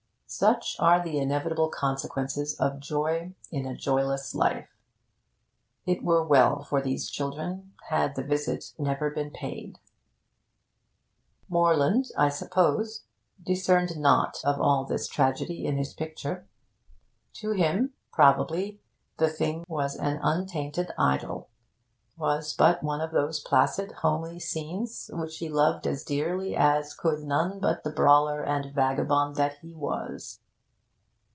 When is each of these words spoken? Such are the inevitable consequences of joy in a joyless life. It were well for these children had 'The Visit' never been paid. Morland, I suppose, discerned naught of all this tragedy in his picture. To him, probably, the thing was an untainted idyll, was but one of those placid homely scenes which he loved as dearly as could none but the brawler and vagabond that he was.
Such 0.33 0.77
are 0.79 1.03
the 1.03 1.17
inevitable 1.19 1.67
consequences 1.67 2.55
of 2.57 2.79
joy 2.79 3.35
in 3.51 3.65
a 3.65 3.75
joyless 3.75 4.33
life. 4.33 4.69
It 5.85 6.05
were 6.05 6.25
well 6.25 6.63
for 6.63 6.81
these 6.81 7.09
children 7.09 7.73
had 7.89 8.15
'The 8.15 8.23
Visit' 8.23 8.71
never 8.79 9.09
been 9.11 9.31
paid. 9.31 9.79
Morland, 11.49 12.11
I 12.17 12.29
suppose, 12.29 13.03
discerned 13.43 13.97
naught 13.97 14.39
of 14.45 14.61
all 14.61 14.85
this 14.85 15.09
tragedy 15.09 15.65
in 15.65 15.75
his 15.75 15.93
picture. 15.93 16.47
To 17.33 17.51
him, 17.51 17.91
probably, 18.13 18.79
the 19.17 19.27
thing 19.27 19.65
was 19.67 19.97
an 19.97 20.17
untainted 20.23 20.91
idyll, 20.97 21.49
was 22.17 22.53
but 22.53 22.83
one 22.83 23.01
of 23.01 23.09
those 23.11 23.39
placid 23.39 23.91
homely 24.03 24.37
scenes 24.37 25.09
which 25.13 25.39
he 25.39 25.49
loved 25.49 25.87
as 25.87 26.03
dearly 26.03 26.55
as 26.55 26.93
could 26.93 27.19
none 27.23 27.57
but 27.59 27.83
the 27.83 27.89
brawler 27.89 28.43
and 28.43 28.75
vagabond 28.75 29.35
that 29.37 29.57
he 29.59 29.73
was. 29.73 30.39